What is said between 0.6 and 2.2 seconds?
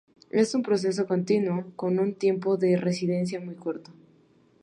proceso continuo con un